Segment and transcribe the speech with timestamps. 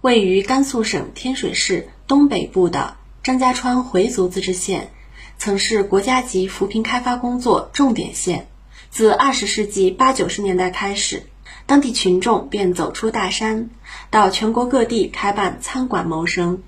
[0.00, 4.90] 位于甘肃省天水市东北部的张家川回族自治县，
[5.38, 8.46] 曾是国家级扶贫开发工作重点县。
[8.90, 11.24] 自二十世纪八九十年代开始，
[11.66, 13.70] 当地群众便走出大山，
[14.08, 16.62] 到全国各地开办餐馆谋生。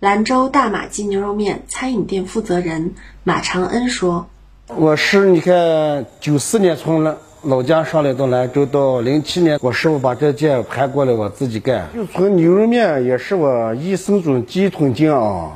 [0.00, 4.28] 兰州大马鸡牛肉面餐饮店负责人马长恩说
[4.66, 11.86] ：“我是你看九四年从了。”老家上来到兰州，到零七年，我师傅把这店盘过来，我自己干。
[11.94, 15.52] 就从牛肉面也是我一生中第一桶金啊，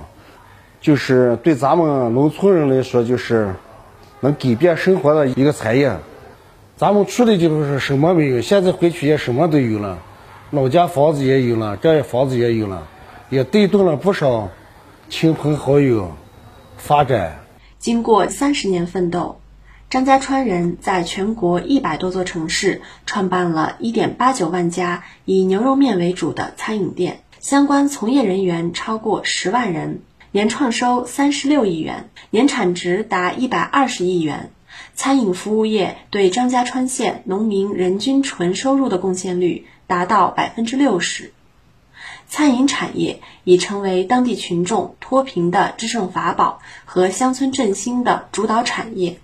[0.83, 3.55] 就是对咱们农村人来说，就是
[4.21, 5.91] 能改变生活的一个产业。
[6.77, 9.99] 咱们出来就是什么没有，现在回去也什么都有了，
[10.51, 12.87] 老家房子也有了，这房子也有了，
[13.31, 14.51] 也带动了不少
[15.09, 16.11] 亲朋好友
[16.77, 17.39] 发展。
[17.79, 19.37] 经过三十年奋斗。
[19.91, 34.51] 张家川人在全国一百多座城市创办了一点八九万家以牛肉面为主的餐饮店，相关从业人员超过十万人，年创收三十六亿元，年产值达一百二十亿元。
[34.95, 41.33] 餐饮服务业对张家川县农民人均纯收入的贡献率达到百分之六十，
[42.29, 49.19] 餐饮产业已成为当地群众脱贫的制胜法宝和乡村振兴的主导产业。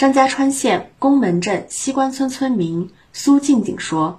[0.00, 4.18] 张家川县宫门镇西关村村民苏静静说：“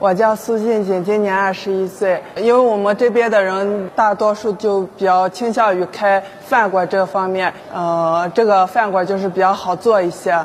[0.00, 2.20] 我叫苏静静，今年二十一岁。
[2.36, 10.36] 因为我们这边的人大多数就比较倾向于开饭馆这方面，呃，这个饭馆就是比较好做一些。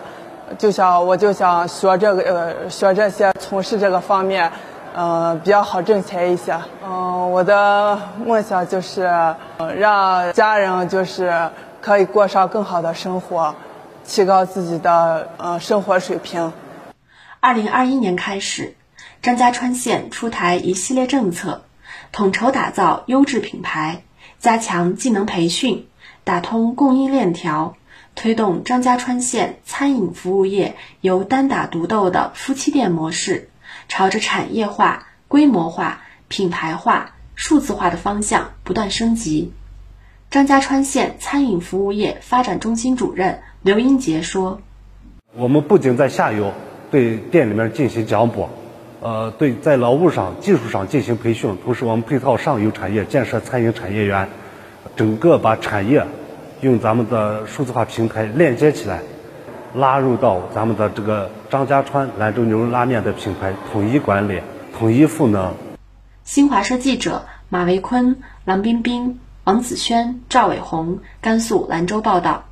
[0.60, 4.52] 就想我就想学这个，呃，学这些，从事这个方面，
[4.94, 6.56] 呃，比较好挣钱一些。
[6.86, 9.10] 嗯，我的梦想就是
[9.76, 11.50] 让家人就是
[11.82, 13.52] 可以过上更好的生活。”
[14.10, 16.52] 提高自己的呃生活水平。
[17.40, 18.76] 二零二一年开始，
[19.22, 21.64] 张家川县出台一系列政策，
[22.12, 24.02] 统筹打造优质品牌，
[24.40, 25.88] 加强技能培训，
[26.24, 27.78] 打通供应链条，
[28.16, 33.52] 推动张家川县餐饮服务业由单打独斗的夫妻店模式，
[33.88, 39.54] 朝着产业化、规模化、品牌化、数字化的方向不断升级。
[40.32, 43.44] 张家川县餐饮服务业发展中心主任。
[43.62, 44.62] 刘英杰说
[45.36, 46.54] ：“我们不仅在下游
[46.92, 48.48] 对店里面进行奖补，
[49.02, 54.30] 呃，对在劳务上、技术上进行培训，同时我们配套上游产业建设餐饮产业园，
[54.96, 56.06] 整个把产业
[56.62, 59.02] 用咱们的数字化平台链接起来，
[59.76, 64.42] 拉入到咱们的这个张家川兰州牛肉拉面的品牌统一管理、
[64.78, 65.54] 统一赋能。”
[66.24, 72.46] 新华社记者马维坤、郎冰冰、王子轩、赵伟红，甘肃兰州报道。